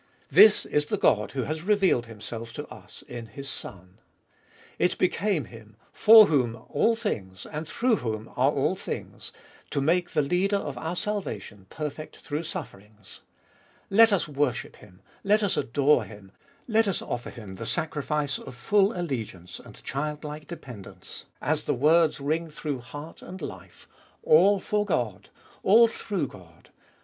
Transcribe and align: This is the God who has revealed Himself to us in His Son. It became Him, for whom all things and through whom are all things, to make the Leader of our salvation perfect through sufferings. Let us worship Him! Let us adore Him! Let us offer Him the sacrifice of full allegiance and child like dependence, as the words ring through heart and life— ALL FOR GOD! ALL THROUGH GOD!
This 0.31 0.65
is 0.65 0.85
the 0.85 0.97
God 0.97 1.33
who 1.33 1.43
has 1.43 1.61
revealed 1.61 2.07
Himself 2.07 2.53
to 2.53 2.65
us 2.73 3.03
in 3.07 3.27
His 3.27 3.47
Son. 3.47 3.99
It 4.79 4.97
became 4.97 5.45
Him, 5.45 5.75
for 5.93 6.25
whom 6.25 6.59
all 6.69 6.95
things 6.95 7.45
and 7.45 7.67
through 7.69 7.97
whom 7.97 8.27
are 8.29 8.49
all 8.51 8.75
things, 8.75 9.31
to 9.69 9.79
make 9.79 10.09
the 10.09 10.23
Leader 10.23 10.55
of 10.57 10.75
our 10.79 10.95
salvation 10.95 11.67
perfect 11.69 12.17
through 12.17 12.41
sufferings. 12.41 13.21
Let 13.91 14.11
us 14.11 14.27
worship 14.27 14.77
Him! 14.77 15.01
Let 15.23 15.43
us 15.43 15.55
adore 15.55 16.03
Him! 16.05 16.31
Let 16.67 16.87
us 16.87 17.03
offer 17.03 17.29
Him 17.29 17.53
the 17.53 17.65
sacrifice 17.67 18.39
of 18.39 18.55
full 18.55 18.99
allegiance 18.99 19.59
and 19.59 19.83
child 19.83 20.23
like 20.23 20.47
dependence, 20.47 21.25
as 21.43 21.65
the 21.65 21.75
words 21.75 22.19
ring 22.19 22.49
through 22.49 22.79
heart 22.79 23.21
and 23.21 23.39
life— 23.39 23.87
ALL 24.23 24.59
FOR 24.59 24.83
GOD! 24.83 25.29
ALL 25.61 25.87
THROUGH 25.87 26.25
GOD! 26.27 26.69